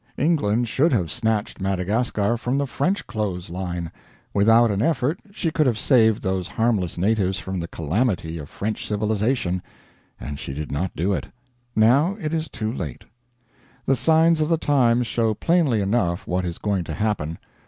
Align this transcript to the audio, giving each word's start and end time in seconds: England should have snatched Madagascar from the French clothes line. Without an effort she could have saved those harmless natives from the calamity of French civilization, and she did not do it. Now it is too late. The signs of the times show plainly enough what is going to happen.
England 0.17 0.67
should 0.67 0.91
have 0.91 1.11
snatched 1.11 1.61
Madagascar 1.61 2.35
from 2.35 2.57
the 2.57 2.65
French 2.65 3.05
clothes 3.05 3.51
line. 3.51 3.91
Without 4.33 4.71
an 4.71 4.81
effort 4.81 5.19
she 5.31 5.51
could 5.51 5.67
have 5.67 5.77
saved 5.77 6.23
those 6.23 6.47
harmless 6.47 6.97
natives 6.97 7.37
from 7.37 7.59
the 7.59 7.67
calamity 7.67 8.39
of 8.39 8.49
French 8.49 8.87
civilization, 8.87 9.61
and 10.19 10.39
she 10.39 10.55
did 10.55 10.71
not 10.71 10.89
do 10.95 11.13
it. 11.13 11.27
Now 11.75 12.17
it 12.19 12.33
is 12.33 12.49
too 12.49 12.73
late. 12.73 13.03
The 13.85 13.95
signs 13.95 14.41
of 14.41 14.49
the 14.49 14.57
times 14.57 15.05
show 15.05 15.35
plainly 15.35 15.81
enough 15.81 16.25
what 16.25 16.45
is 16.45 16.57
going 16.57 16.83
to 16.85 16.95
happen. 16.95 17.37